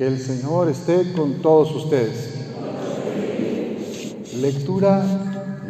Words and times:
Que 0.00 0.06
el 0.06 0.18
Señor 0.18 0.70
esté 0.70 1.12
con 1.12 1.42
todos 1.42 1.74
ustedes. 1.74 2.32
Lectura 4.40 5.04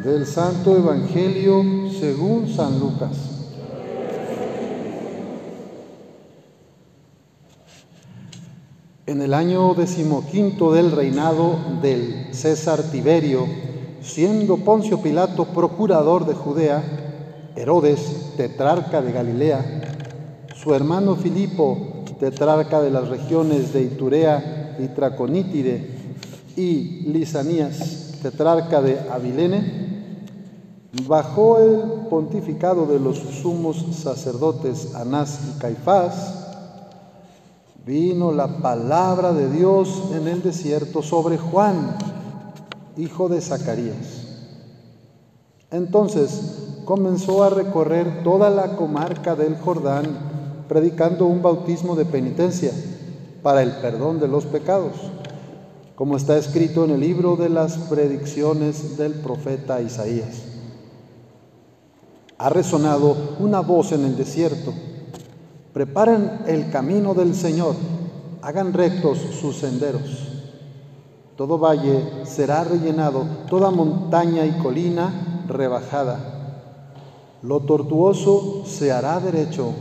del 0.04 0.25
Santo 0.25 0.76
Evangelio 0.76 1.64
según 1.99 2.46
San 2.46 2.79
Lucas. 2.79 3.11
En 9.06 9.21
el 9.21 9.35
año 9.35 9.74
decimoquinto 9.74 10.72
del 10.74 10.92
reinado 10.92 11.58
del 11.83 12.28
César 12.33 12.85
Tiberio, 12.85 13.49
siendo 14.01 14.58
Poncio 14.58 15.03
Pilato 15.03 15.47
procurador 15.47 16.24
de 16.24 16.34
Judea, 16.34 16.84
Herodes, 17.56 18.34
tetrarca 18.37 19.02
de 19.02 19.10
Galilea, 19.10 20.47
su 20.55 20.73
hermano 20.73 21.16
Filipo, 21.16 21.90
tetrarca 22.20 22.82
de 22.82 22.91
las 22.91 23.09
regiones 23.09 23.73
de 23.73 23.82
Iturea 23.82 24.77
y 24.78 24.88
Traconítide, 24.88 25.98
y 26.55 27.02
Lisanías, 27.11 28.19
tetrarca 28.23 28.83
de 28.83 29.01
Abilene, 29.11 29.91
bajó 31.06 31.59
el 31.59 32.09
pontificado 32.11 32.84
de 32.87 33.01
los 33.01 33.19
sumos 33.19 33.84
sacerdotes 33.97 34.95
Anás 34.95 35.41
y 35.48 35.59
Caifás, 35.59 36.34
vino 37.87 38.33
la 38.33 38.59
palabra 38.59 39.33
de 39.33 39.50
Dios 39.50 40.11
en 40.12 40.28
el 40.28 40.42
desierto 40.42 41.02
sobre 41.02 41.39
Juan, 41.39 41.97
hijo 42.98 43.30
de 43.30 43.41
Zacarías. 43.41 44.27
Entonces 45.70 46.83
comenzó 46.84 47.45
a 47.45 47.50
recorrer 47.50 48.23
toda 48.23 48.50
la 48.50 48.77
comarca 48.77 49.37
del 49.37 49.56
Jordán, 49.56 50.30
predicando 50.70 51.27
un 51.27 51.42
bautismo 51.42 51.97
de 51.97 52.05
penitencia 52.05 52.70
para 53.42 53.61
el 53.61 53.73
perdón 53.78 54.20
de 54.20 54.28
los 54.28 54.45
pecados, 54.45 54.92
como 55.97 56.16
está 56.16 56.39
escrito 56.39 56.84
en 56.84 56.92
el 56.92 57.00
libro 57.00 57.34
de 57.34 57.48
las 57.48 57.77
predicciones 57.77 58.97
del 58.97 59.14
profeta 59.14 59.83
Isaías. 59.83 60.45
Ha 62.39 62.50
resonado 62.50 63.17
una 63.41 63.58
voz 63.58 63.91
en 63.91 64.05
el 64.05 64.17
desierto, 64.17 64.72
preparen 65.72 66.42
el 66.47 66.70
camino 66.70 67.14
del 67.14 67.34
Señor, 67.34 67.75
hagan 68.41 68.73
rectos 68.73 69.19
sus 69.41 69.56
senderos. 69.56 70.28
Todo 71.34 71.58
valle 71.58 72.25
será 72.25 72.62
rellenado, 72.62 73.25
toda 73.48 73.73
montaña 73.73 74.47
y 74.47 74.52
colina 74.62 75.42
rebajada. 75.48 76.62
Lo 77.42 77.58
tortuoso 77.58 78.62
se 78.67 78.92
hará 78.92 79.19
derecho, 79.19 79.73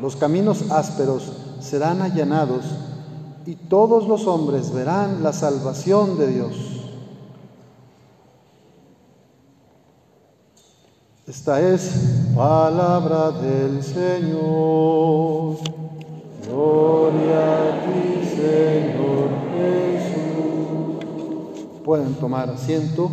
los 0.00 0.16
caminos 0.16 0.70
ásperos 0.70 1.32
serán 1.60 2.02
allanados 2.02 2.64
y 3.46 3.54
todos 3.56 4.06
los 4.06 4.26
hombres 4.26 4.72
verán 4.72 5.22
la 5.22 5.32
salvación 5.32 6.18
de 6.18 6.26
Dios. 6.28 6.72
Esta 11.26 11.60
es 11.60 12.32
palabra 12.34 13.30
del 13.30 13.82
Señor. 13.82 15.56
Gloria 16.48 17.58
a 17.58 17.80
ti, 17.86 18.28
Señor 18.36 19.30
Jesús. 19.54 21.02
Pueden 21.84 22.14
tomar 22.14 22.50
asiento. 22.50 23.10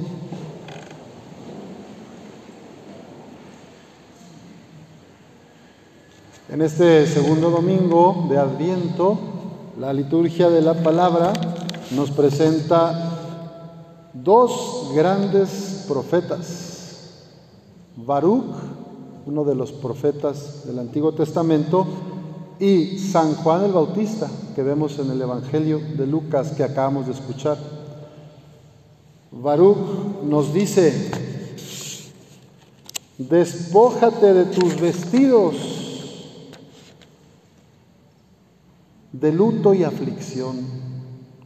En 6.52 6.64
este 6.64 7.06
segundo 7.06 7.52
domingo 7.52 8.26
de 8.28 8.40
Adviento, 8.40 9.20
la 9.80 9.94
liturgia 9.94 10.50
de 10.50 10.64
la 10.64 10.74
palabra 10.74 11.32
nos 11.92 12.10
presenta 12.10 13.20
dos 14.16 14.92
grandes 14.96 15.86
profetas. 15.88 17.28
Baruch, 17.96 18.46
uno 19.28 19.44
de 19.44 19.54
los 19.54 19.72
profetas 19.72 20.66
del 20.66 20.80
Antiguo 20.80 21.12
Testamento, 21.12 21.86
y 22.60 22.98
San 22.98 23.36
Juan 23.36 23.66
el 23.66 23.72
Bautista, 23.72 24.28
que 24.56 24.64
vemos 24.64 24.98
en 24.98 25.12
el 25.12 25.22
Evangelio 25.22 25.80
de 25.98 26.08
Lucas 26.08 26.54
que 26.54 26.64
acabamos 26.64 27.06
de 27.06 27.12
escuchar. 27.12 27.60
Baruch 29.32 29.78
nos 30.24 30.52
dice, 30.52 31.12
despójate 33.20 34.34
de 34.34 34.46
tus 34.46 34.82
vestidos 34.82 35.79
de 39.20 39.34
luto 39.34 39.74
y 39.74 39.84
aflicción, 39.84 40.58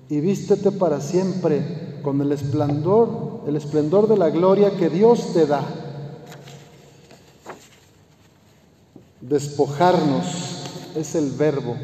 y 0.09 0.19
vístete 0.19 0.71
para 0.71 1.01
siempre 1.01 1.99
con 2.03 2.21
el 2.21 2.31
esplendor, 2.31 3.41
el 3.47 3.55
esplendor 3.55 4.07
de 4.07 4.17
la 4.17 4.29
gloria 4.29 4.77
que 4.77 4.89
Dios 4.89 5.33
te 5.33 5.47
da. 5.47 5.63
Despojarnos 9.21 10.25
es 10.95 11.15
el 11.15 11.31
verbo. 11.31 11.75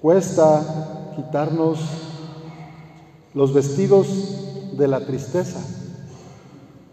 Cuesta 0.00 1.12
quitarnos 1.14 1.78
los 3.34 3.52
vestidos 3.52 4.08
de 4.76 4.88
la 4.88 5.00
tristeza, 5.00 5.60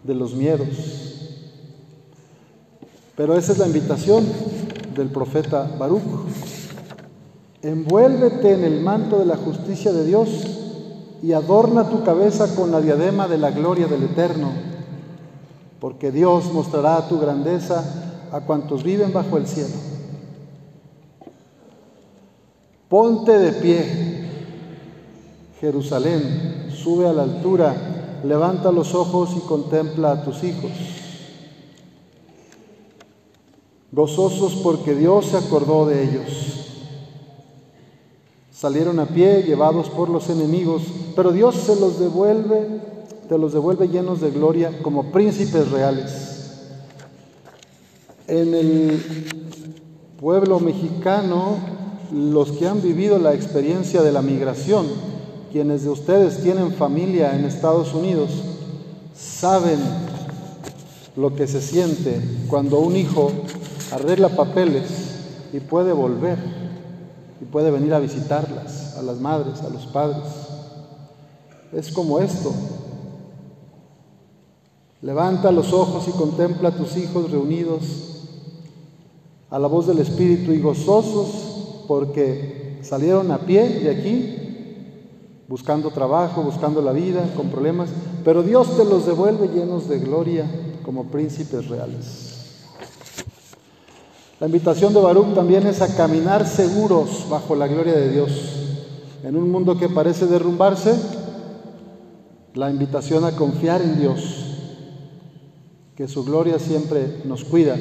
de 0.04 0.14
los 0.14 0.34
miedos. 0.34 0.68
Pero 3.16 3.36
esa 3.36 3.52
es 3.52 3.58
la 3.58 3.66
invitación 3.66 4.26
del 4.96 5.08
profeta 5.08 5.70
Baruch. 5.78 6.02
Envuélvete 7.62 8.54
en 8.54 8.64
el 8.64 8.80
manto 8.80 9.18
de 9.18 9.26
la 9.26 9.36
justicia 9.36 9.92
de 9.92 10.04
Dios 10.06 10.28
y 11.22 11.32
adorna 11.32 11.88
tu 11.88 12.02
cabeza 12.02 12.54
con 12.54 12.70
la 12.70 12.80
diadema 12.80 13.28
de 13.28 13.38
la 13.38 13.50
gloria 13.50 13.86
del 13.86 14.04
Eterno, 14.04 14.50
porque 15.80 16.10
Dios 16.10 16.52
mostrará 16.52 17.08
tu 17.08 17.18
grandeza 17.18 17.84
a 18.32 18.40
cuantos 18.40 18.82
viven 18.82 19.12
bajo 19.12 19.36
el 19.36 19.46
cielo. 19.46 19.74
Ponte 22.88 23.36
de 23.38 23.52
pie, 23.52 24.28
Jerusalén, 25.60 26.68
sube 26.70 27.08
a 27.08 27.12
la 27.12 27.24
altura, 27.24 27.74
levanta 28.24 28.70
los 28.70 28.94
ojos 28.94 29.30
y 29.36 29.40
contempla 29.40 30.12
a 30.12 30.22
tus 30.22 30.44
hijos 30.44 30.70
gozosos 33.96 34.56
porque 34.56 34.94
Dios 34.94 35.24
se 35.24 35.38
acordó 35.38 35.86
de 35.86 36.04
ellos. 36.04 36.28
Salieron 38.52 39.00
a 39.00 39.06
pie, 39.06 39.42
llevados 39.42 39.88
por 39.88 40.10
los 40.10 40.28
enemigos, 40.28 40.82
pero 41.16 41.32
Dios 41.32 41.54
se 41.54 41.80
los 41.80 41.98
devuelve, 41.98 42.82
te 43.26 43.38
los 43.38 43.54
devuelve 43.54 43.88
llenos 43.88 44.20
de 44.20 44.30
gloria 44.30 44.82
como 44.82 45.10
príncipes 45.12 45.70
reales. 45.70 46.82
En 48.28 48.52
el 48.52 49.02
pueblo 50.20 50.60
mexicano, 50.60 51.56
los 52.12 52.52
que 52.52 52.68
han 52.68 52.82
vivido 52.82 53.18
la 53.18 53.32
experiencia 53.32 54.02
de 54.02 54.12
la 54.12 54.20
migración, 54.20 54.86
quienes 55.52 55.84
de 55.84 55.90
ustedes 55.90 56.42
tienen 56.42 56.74
familia 56.74 57.34
en 57.34 57.46
Estados 57.46 57.94
Unidos, 57.94 58.28
saben 59.14 59.78
lo 61.16 61.34
que 61.34 61.46
se 61.46 61.62
siente 61.62 62.20
cuando 62.50 62.78
un 62.80 62.94
hijo 62.94 63.32
arregla 63.92 64.28
papeles 64.28 64.84
y 65.52 65.60
puede 65.60 65.92
volver 65.92 66.38
y 67.40 67.44
puede 67.44 67.70
venir 67.70 67.94
a 67.94 67.98
visitarlas, 67.98 68.96
a 68.96 69.02
las 69.02 69.20
madres, 69.20 69.60
a 69.62 69.68
los 69.68 69.86
padres. 69.86 70.24
Es 71.72 71.92
como 71.92 72.18
esto. 72.18 72.52
Levanta 75.02 75.52
los 75.52 75.72
ojos 75.72 76.08
y 76.08 76.12
contempla 76.12 76.70
a 76.70 76.76
tus 76.76 76.96
hijos 76.96 77.30
reunidos 77.30 77.84
a 79.50 79.58
la 79.58 79.68
voz 79.68 79.86
del 79.86 79.98
Espíritu 79.98 80.52
y 80.52 80.60
gozosos 80.60 81.84
porque 81.86 82.78
salieron 82.82 83.30
a 83.30 83.38
pie 83.38 83.68
de 83.68 83.90
aquí 83.90 84.46
buscando 85.48 85.90
trabajo, 85.90 86.42
buscando 86.42 86.82
la 86.82 86.92
vida, 86.92 87.32
con 87.36 87.50
problemas, 87.50 87.88
pero 88.24 88.42
Dios 88.42 88.76
te 88.76 88.84
los 88.84 89.06
devuelve 89.06 89.48
llenos 89.48 89.88
de 89.88 90.00
gloria 90.00 90.44
como 90.84 91.04
príncipes 91.04 91.68
reales. 91.68 92.25
La 94.38 94.46
invitación 94.46 94.92
de 94.92 95.00
Baruch 95.00 95.34
también 95.34 95.66
es 95.66 95.80
a 95.80 95.96
caminar 95.96 96.46
seguros 96.46 97.26
bajo 97.30 97.56
la 97.56 97.66
gloria 97.66 97.94
de 97.94 98.10
Dios. 98.10 98.30
En 99.24 99.34
un 99.34 99.50
mundo 99.50 99.78
que 99.78 99.88
parece 99.88 100.26
derrumbarse, 100.26 100.94
la 102.52 102.70
invitación 102.70 103.24
a 103.24 103.32
confiar 103.32 103.80
en 103.80 103.98
Dios, 103.98 104.20
que 105.96 106.06
su 106.06 106.22
gloria 106.22 106.58
siempre 106.58 107.22
nos 107.24 107.44
cuida. 107.44 107.76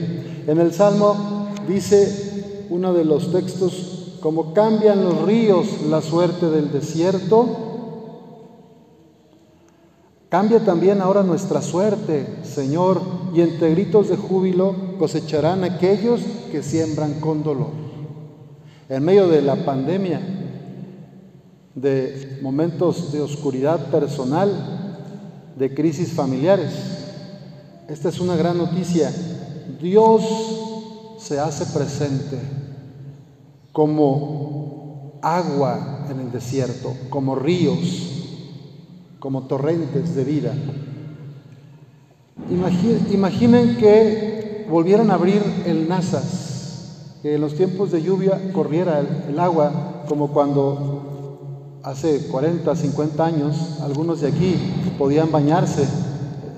En 0.47 0.57
el 0.59 0.73
Salmo 0.73 1.49
dice 1.67 2.67
uno 2.69 2.93
de 2.93 3.03
los 3.03 3.33
textos, 3.33 4.17
como 4.21 4.53
cambian 4.53 5.03
los 5.03 5.23
ríos 5.23 5.81
la 5.89 6.01
suerte 6.01 6.49
del 6.49 6.71
desierto, 6.71 7.64
Cambia 10.35 10.59
también 10.59 11.01
ahora 11.01 11.23
nuestra 11.23 11.61
suerte, 11.61 12.27
Señor, 12.43 12.99
y 13.33 13.39
entre 13.39 13.71
gritos 13.71 14.09
de 14.09 14.17
júbilo 14.17 14.75
cosecharán 14.99 15.63
aquellos 15.63 16.19
que 16.51 16.61
siembran 16.61 17.21
con 17.21 17.41
dolor. 17.41 17.69
En 18.89 19.05
medio 19.05 19.29
de 19.29 19.41
la 19.41 19.55
pandemia, 19.63 20.19
de 21.73 22.39
momentos 22.41 23.13
de 23.13 23.21
oscuridad 23.21 23.89
personal, 23.89 25.53
de 25.55 25.73
crisis 25.73 26.11
familiares, 26.11 26.73
esta 27.87 28.09
es 28.09 28.19
una 28.19 28.35
gran 28.35 28.57
noticia. 28.57 29.13
Dios 29.81 30.21
se 31.17 31.39
hace 31.39 31.65
presente 31.67 32.37
como 33.71 35.17
agua 35.21 36.05
en 36.11 36.19
el 36.19 36.29
desierto, 36.29 36.93
como 37.09 37.35
ríos, 37.35 38.14
como 39.25 39.47
torrentes 39.47 40.13
de 40.13 40.23
vida. 40.23 40.53
Imaginen 42.51 43.75
que 43.75 44.67
volvieran 44.69 45.09
a 45.09 45.15
abrir 45.15 45.41
el 45.65 45.89
Nazas, 45.89 47.17
que 47.23 47.33
en 47.33 47.41
los 47.41 47.55
tiempos 47.55 47.91
de 47.91 48.03
lluvia 48.03 48.39
corriera 48.53 49.03
el, 49.27 49.39
agua, 49.39 50.03
como 50.07 50.27
cuando 50.27 51.79
hace 51.81 52.27
40, 52.27 52.75
50 52.75 53.25
años 53.25 53.79
algunos 53.81 54.21
de 54.21 54.27
aquí 54.27 54.57
podían 54.99 55.31
bañarse 55.31 55.87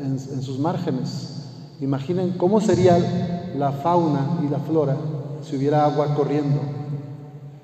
en, 0.03 0.19
en 0.19 0.41
sus 0.41 0.59
márgenes. 0.59 1.45
Imaginen 1.79 2.31
cómo 2.31 2.59
sería 2.59 3.53
la 3.57 3.71
fauna 3.71 4.41
y 4.45 4.49
la 4.49 4.59
flora 4.59 4.97
si 5.41 5.55
hubiera 5.55 5.85
agua 5.85 6.13
corriendo. 6.15 6.59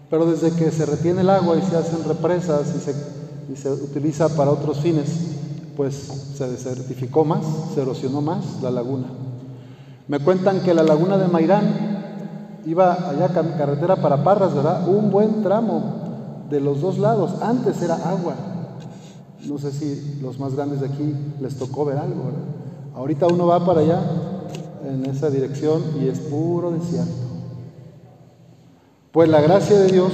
Pero 0.10 0.26
desde 0.28 0.56
que 0.56 0.72
se 0.72 0.86
retiene 0.86 1.22
el 1.22 1.30
agua 1.30 1.58
y 1.58 1.62
se 1.62 1.76
hacen 1.76 2.06
represas 2.08 2.74
y 2.74 2.80
se, 2.80 3.23
y 3.52 3.56
se 3.56 3.72
utiliza 3.72 4.30
para 4.30 4.52
otros 4.52 4.80
fines, 4.80 5.08
pues 5.76 5.96
se 6.36 6.48
desertificó 6.48 7.26
más, 7.26 7.44
se 7.74 7.82
erosionó 7.82 8.22
más 8.22 8.62
la 8.62 8.72
laguna. 8.72 9.08
Me 10.08 10.20
cuentan 10.20 10.62
que 10.62 10.74
la 10.74 10.84
laguna 10.84 11.18
de 11.18 11.28
Mairán 11.28 12.62
iba 12.66 13.10
allá 13.10 13.30
carretera 13.30 13.96
para 13.98 14.24
Parras, 14.24 14.54
¿verdad? 14.54 14.88
Un 14.88 15.12
buen 15.12 15.44
tramo 15.44 15.82
de 16.50 16.60
los 16.60 16.82
dos 16.82 16.98
lados. 16.98 17.42
Antes 17.42 17.82
era 17.82 17.96
agua. 17.96 18.36
No 19.48 19.58
sé 19.58 19.72
si 19.72 20.20
los 20.22 20.40
más 20.40 20.56
grandes 20.56 20.80
de 20.80 20.88
aquí 20.88 21.16
les 21.42 21.56
tocó 21.56 21.86
ver 21.86 21.98
algo, 21.98 22.26
¿verdad? 22.26 22.44
Ahorita 22.96 23.28
uno 23.28 23.48
va 23.48 23.66
para 23.66 23.82
allá 23.82 24.02
en 24.86 25.06
esa 25.06 25.30
dirección 25.30 25.82
y 26.02 26.08
es 26.08 26.20
puro 26.20 26.72
desierto. 26.72 27.12
Pues 29.12 29.30
la 29.30 29.42
gracia 29.42 29.78
de 29.80 29.92
Dios 29.92 30.14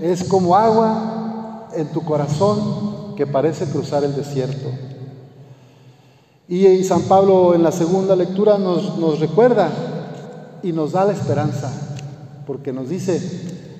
es 0.00 0.24
como 0.24 0.56
agua 0.56 1.13
en 1.76 1.88
tu 1.88 2.02
corazón 2.04 3.14
que 3.16 3.26
parece 3.26 3.66
cruzar 3.66 4.04
el 4.04 4.14
desierto. 4.14 4.68
Y 6.48 6.84
San 6.84 7.02
Pablo 7.02 7.54
en 7.54 7.62
la 7.62 7.72
segunda 7.72 8.14
lectura 8.14 8.58
nos, 8.58 9.18
recuerda 9.18 9.70
y 10.62 10.72
nos 10.72 10.92
da 10.92 11.04
la 11.04 11.12
esperanza, 11.12 11.70
porque 12.46 12.72
nos 12.72 12.88
dice, 12.88 13.20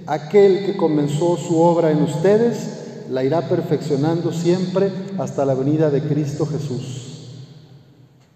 aquel 0.06 0.64
que 0.64 0.76
comenzó 0.76 1.36
su 1.36 1.60
obra 1.60 1.90
en 1.90 2.02
ustedes, 2.02 3.06
la 3.10 3.22
irá 3.22 3.48
perfeccionando 3.48 4.32
siempre 4.32 4.90
hasta 5.18 5.44
la 5.44 5.54
venida 5.54 5.90
de 5.90 6.02
Cristo 6.02 6.46
Jesús. 6.46 7.32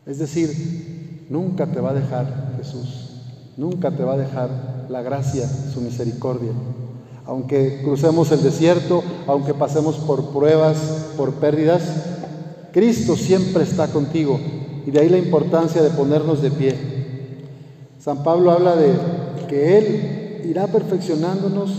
Es 0.04 0.19
decir, 0.19 1.26
nunca 1.31 1.66
te 1.66 1.81
va 1.81 1.90
a 1.90 1.94
dejar 1.94 2.54
Jesús, 2.58 3.22
nunca 3.56 3.90
te 3.90 4.04
va 4.04 4.14
a 4.14 4.19
dejar 4.19 4.87
la 4.90 5.00
gracia, 5.00 5.49
su 5.72 5.81
misericordia 5.81 6.52
aunque 7.28 7.82
crucemos 7.84 8.32
el 8.32 8.42
desierto, 8.42 9.04
aunque 9.26 9.52
pasemos 9.52 9.96
por 9.96 10.30
pruebas, 10.30 10.78
por 11.14 11.34
pérdidas, 11.34 11.82
Cristo 12.72 13.16
siempre 13.16 13.64
está 13.64 13.88
contigo 13.88 14.40
y 14.86 14.90
de 14.90 15.00
ahí 15.00 15.10
la 15.10 15.19
importancia 15.19 15.82
de 15.82 15.90
ponernos 15.90 16.40
de 16.40 16.50
pie. 16.50 16.75
San 18.00 18.25
Pablo 18.25 18.50
habla 18.50 18.76
de 18.76 18.94
que 19.46 19.76
Él 19.76 20.42
irá 20.48 20.69
perfeccionándonos 20.69 21.70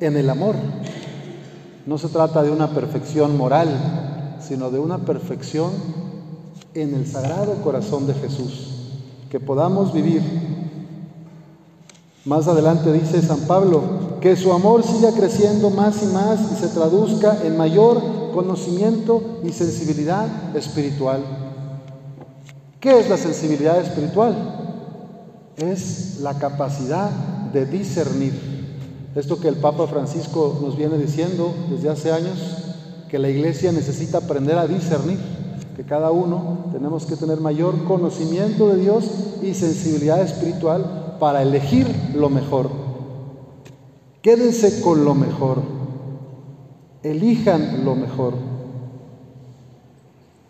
en 0.00 0.18
el 0.18 0.28
amor. 0.28 0.56
No 1.86 1.96
se 1.96 2.08
trata 2.08 2.42
de 2.42 2.50
una 2.50 2.68
perfección 2.68 3.34
moral, 3.34 4.36
sino 4.46 4.70
de 4.70 4.78
una 4.78 4.98
perfección 4.98 5.70
en 6.74 6.94
el 6.94 7.06
sagrado 7.06 7.54
corazón 7.62 8.06
de 8.06 8.12
Jesús, 8.12 8.90
que 9.30 9.40
podamos 9.40 9.94
vivir. 9.94 10.20
Más 12.26 12.46
adelante 12.46 12.92
dice 12.92 13.22
San 13.22 13.40
Pablo, 13.46 13.95
que 14.20 14.36
su 14.36 14.52
amor 14.52 14.82
siga 14.82 15.12
creciendo 15.12 15.70
más 15.70 16.02
y 16.02 16.06
más 16.06 16.40
y 16.52 16.56
se 16.56 16.68
traduzca 16.68 17.38
en 17.44 17.56
mayor 17.56 18.00
conocimiento 18.32 19.40
y 19.44 19.52
sensibilidad 19.52 20.56
espiritual. 20.56 21.22
¿Qué 22.80 22.98
es 23.00 23.08
la 23.08 23.16
sensibilidad 23.16 23.80
espiritual? 23.80 24.34
Es 25.56 26.20
la 26.20 26.34
capacidad 26.38 27.10
de 27.52 27.66
discernir. 27.66 28.34
Esto 29.14 29.40
que 29.40 29.48
el 29.48 29.56
Papa 29.56 29.86
Francisco 29.86 30.58
nos 30.60 30.76
viene 30.76 30.98
diciendo 30.98 31.54
desde 31.70 31.88
hace 31.88 32.12
años, 32.12 32.38
que 33.08 33.18
la 33.18 33.28
iglesia 33.28 33.72
necesita 33.72 34.18
aprender 34.18 34.58
a 34.58 34.66
discernir, 34.66 35.18
que 35.74 35.84
cada 35.84 36.10
uno 36.10 36.66
tenemos 36.72 37.06
que 37.06 37.16
tener 37.16 37.40
mayor 37.40 37.84
conocimiento 37.84 38.68
de 38.68 38.80
Dios 38.80 39.04
y 39.42 39.54
sensibilidad 39.54 40.20
espiritual 40.20 41.16
para 41.18 41.42
elegir 41.42 41.86
lo 42.14 42.28
mejor. 42.28 42.85
Quédense 44.26 44.80
con 44.80 45.04
lo 45.04 45.14
mejor. 45.14 45.58
Elijan 47.04 47.84
lo 47.84 47.94
mejor. 47.94 48.34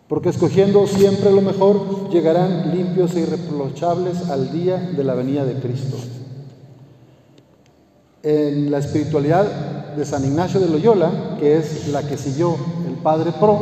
Porque 0.09 0.31
escogiendo 0.31 0.87
siempre 0.87 1.31
lo 1.31 1.43
mejor, 1.43 2.09
llegarán 2.09 2.75
limpios 2.75 3.15
e 3.15 3.21
irreprochables 3.21 4.31
al 4.31 4.51
día 4.51 4.79
de 4.79 5.05
la 5.05 5.13
venida 5.13 5.45
de 5.45 5.61
Cristo. 5.61 5.99
En 8.23 8.71
la 8.71 8.79
espiritualidad 8.79 9.95
de 9.95 10.07
San 10.07 10.25
Ignacio 10.25 10.59
de 10.59 10.71
Loyola, 10.71 11.37
que 11.39 11.59
es 11.59 11.89
la 11.89 12.03
que 12.03 12.17
siguió 12.17 12.57
el 12.89 12.95
Padre 12.95 13.33
Pro, 13.33 13.59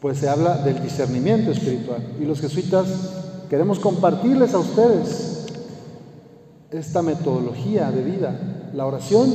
pues 0.00 0.18
se 0.18 0.28
habla 0.28 0.56
del 0.56 0.82
discernimiento 0.82 1.52
espiritual. 1.52 2.16
Y 2.20 2.24
los 2.24 2.40
jesuitas 2.40 2.88
queremos 3.48 3.78
compartirles 3.78 4.52
a 4.52 4.58
ustedes 4.58 5.27
esta 6.70 7.00
metodología 7.00 7.90
de 7.90 8.02
vida, 8.02 8.70
la 8.74 8.86
oración 8.86 9.32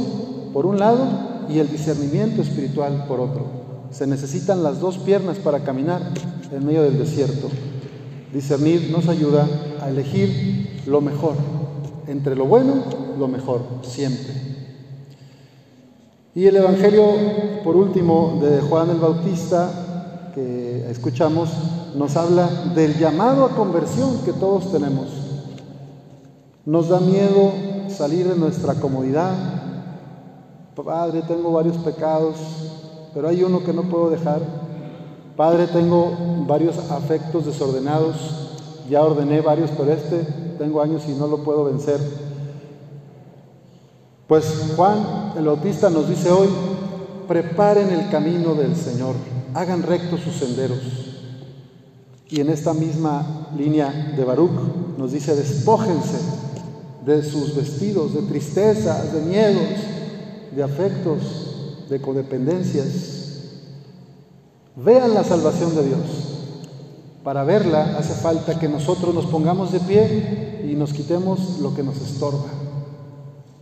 por 0.54 0.66
un 0.66 0.78
lado 0.78 1.06
y 1.50 1.60
el 1.60 1.70
discernimiento 1.70 2.42
espiritual 2.42 3.06
por 3.08 3.20
otro. 3.20 3.46
Se 3.92 4.06
necesitan 4.06 4.64
las 4.64 4.80
dos 4.80 4.98
piernas 5.00 5.38
para 5.38 5.64
caminar 5.64 6.02
en 6.52 6.66
medio 6.66 6.84
del 6.84 7.00
desierto. 7.00 7.50
Discernir 8.32 8.92
nos 8.92 9.08
ayuda 9.08 9.48
a 9.82 9.90
elegir 9.90 10.82
lo 10.86 11.02
mejor, 11.02 11.36
entre 12.08 12.36
lo 12.36 12.46
bueno, 12.46 12.84
lo 13.18 13.28
mejor, 13.28 13.62
siempre. 13.82 14.34
Y 16.36 16.46
el 16.46 16.56
Evangelio, 16.56 17.04
por 17.64 17.76
último, 17.76 18.40
de 18.42 18.62
Juan 18.62 18.90
el 18.90 18.98
Bautista, 18.98 20.32
que 20.34 20.90
escuchamos, 20.90 21.50
nos 21.96 22.16
habla 22.16 22.48
del 22.76 22.98
llamado 22.98 23.46
a 23.46 23.56
conversión 23.56 24.20
que 24.26 24.34
todos 24.34 24.72
tenemos. 24.72 25.23
Nos 26.66 26.88
da 26.88 27.02
miedo 27.02 27.52
salir 27.90 28.26
de 28.26 28.38
nuestra 28.38 28.76
comodidad. 28.76 29.34
Padre, 30.74 31.22
tengo 31.24 31.52
varios 31.52 31.76
pecados, 31.78 32.36
pero 33.14 33.28
hay 33.28 33.44
uno 33.44 33.66
que 33.66 33.74
no 33.74 33.84
puedo 33.84 34.10
dejar. 34.10 34.40
Padre, 35.36 35.68
tengo 35.68 36.16
varios 36.48 36.78
afectos 36.90 37.46
desordenados. 37.46 38.60
Ya 38.90 39.04
ordené 39.04 39.42
varios, 39.42 39.72
pero 39.72 39.92
este 39.92 40.24
tengo 40.58 40.82
años 40.82 41.04
y 41.10 41.12
no 41.12 41.28
lo 41.28 41.44
puedo 41.44 41.66
vencer. 41.66 42.00
Pues 44.28 44.74
Juan 44.78 45.34
el 45.38 45.46
Bautista 45.46 45.90
nos 45.90 46.08
dice 46.08 46.32
hoy, 46.32 46.48
preparen 47.28 47.90
el 47.90 48.10
camino 48.10 48.56
del 48.56 48.78
Señor, 48.78 49.16
hagan 49.54 49.84
rectos 49.84 50.22
sus 50.22 50.36
senderos. 50.36 50.80
Y 52.30 52.40
en 52.40 52.50
esta 52.50 52.74
misma 52.74 53.50
línea 53.58 54.14
de 54.16 54.24
Baruch 54.24 54.98
nos 54.98 55.12
dice, 55.12 55.36
despójense 55.36 56.43
de 57.06 57.24
sus 57.24 57.56
vestidos, 57.56 58.14
de 58.14 58.22
tristezas, 58.24 59.14
de 59.14 59.22
miedos, 59.22 59.64
de 60.56 60.64
afectos, 60.64 61.88
de 61.90 62.00
codependencias. 62.02 62.88
Vean 64.76 65.14
la 65.14 65.24
salvación 65.24 65.76
de 65.76 65.88
Dios. 65.88 66.00
Para 67.24 67.44
verla 67.44 67.96
hace 67.98 68.14
falta 68.14 68.60
que 68.60 68.68
nosotros 68.68 69.14
nos 69.14 69.26
pongamos 69.26 69.72
de 69.72 69.80
pie 69.80 70.62
y 70.70 70.76
nos 70.76 70.94
quitemos 70.94 71.60
lo 71.60 71.74
que 71.74 71.84
nos 71.84 71.98
estorba. 71.98 72.46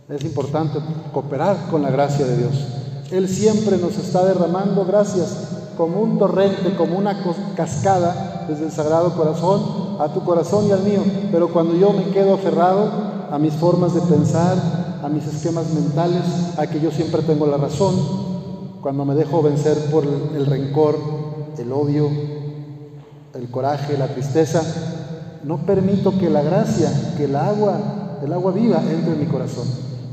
Es 0.08 0.24
importante 0.24 0.78
cooperar 1.12 1.68
con 1.70 1.82
la 1.82 1.90
gracia 1.90 2.26
de 2.26 2.36
Dios. 2.36 2.52
Él 3.10 3.28
siempre 3.28 3.76
nos 3.76 3.96
está 3.98 4.24
derramando 4.24 4.84
gracias 4.84 5.36
como 5.76 6.00
un 6.00 6.18
torrente, 6.18 6.74
como 6.76 6.98
una 6.98 7.22
cascada 7.56 8.46
desde 8.48 8.66
el 8.66 8.72
Sagrado 8.72 9.14
Corazón 9.14 9.81
a 10.02 10.12
tu 10.12 10.24
corazón 10.24 10.66
y 10.66 10.72
al 10.72 10.82
mío. 10.82 11.02
Pero 11.30 11.48
cuando 11.48 11.74
yo 11.74 11.92
me 11.92 12.10
quedo 12.10 12.34
aferrado, 12.34 12.90
a 13.30 13.38
mis 13.38 13.54
formas 13.54 13.94
de 13.94 14.00
pensar, 14.02 14.56
a 15.02 15.08
mis 15.08 15.26
esquemas 15.26 15.70
mentales, 15.72 16.22
a 16.58 16.66
que 16.66 16.80
yo 16.80 16.90
siempre 16.90 17.22
tengo 17.22 17.46
la 17.46 17.56
razón, 17.56 17.94
cuando 18.82 19.04
me 19.04 19.14
dejo 19.14 19.42
vencer 19.42 19.76
por 19.90 20.04
el 20.04 20.46
rencor, 20.46 20.98
el 21.56 21.72
odio, 21.72 22.08
el 23.34 23.50
coraje, 23.50 23.96
la 23.96 24.08
tristeza, 24.08 24.62
no 25.44 25.58
permito 25.58 26.18
que 26.18 26.28
la 26.28 26.42
gracia, 26.42 26.90
que 27.16 27.24
el 27.24 27.36
agua 27.36 27.78
el 28.22 28.32
agua 28.32 28.52
viva 28.52 28.80
entre 28.88 29.14
en 29.14 29.20
mi 29.20 29.26
corazón. 29.26 29.66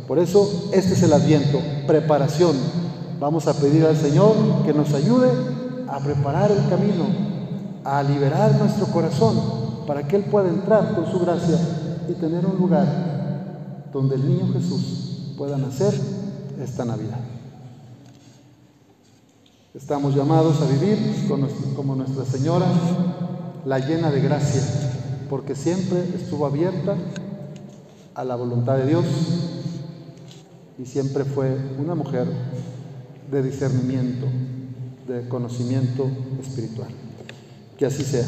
Por 0.07 0.17
eso 0.17 0.69
este 0.73 0.93
es 0.93 1.03
el 1.03 1.13
adviento, 1.13 1.59
preparación. 1.85 2.55
Vamos 3.19 3.47
a 3.47 3.53
pedir 3.53 3.85
al 3.85 3.97
Señor 3.97 4.33
que 4.65 4.73
nos 4.73 4.93
ayude 4.93 5.29
a 5.87 5.99
preparar 5.99 6.51
el 6.51 6.67
camino, 6.69 7.05
a 7.83 8.01
liberar 8.01 8.55
nuestro 8.55 8.87
corazón 8.87 9.58
para 9.89 10.07
que 10.07 10.17
Él 10.17 10.25
pueda 10.25 10.49
entrar 10.49 10.93
con 10.93 11.11
su 11.11 11.17
gracia 11.17 11.57
y 12.07 12.13
tener 12.13 12.45
un 12.45 12.59
lugar 12.59 13.87
donde 13.91 14.17
el 14.17 14.23
niño 14.23 14.53
Jesús 14.53 15.33
pueda 15.35 15.57
nacer 15.57 15.95
esta 16.61 16.85
Navidad. 16.85 17.17
Estamos 19.73 20.13
llamados 20.13 20.61
a 20.61 20.67
vivir 20.67 21.27
como 21.75 21.95
Nuestra 21.95 22.23
Señora, 22.23 22.67
la 23.65 23.79
llena 23.79 24.11
de 24.11 24.21
gracia, 24.21 24.61
porque 25.27 25.55
siempre 25.55 26.03
estuvo 26.13 26.45
abierta 26.45 26.95
a 28.13 28.23
la 28.23 28.35
voluntad 28.35 28.77
de 28.77 28.85
Dios 28.85 29.05
y 30.77 30.85
siempre 30.85 31.25
fue 31.25 31.57
una 31.79 31.95
mujer 31.95 32.27
de 33.31 33.41
discernimiento, 33.41 34.27
de 35.07 35.27
conocimiento 35.27 36.07
espiritual. 36.39 36.89
Que 37.75 37.87
así 37.87 38.03
sea. 38.03 38.27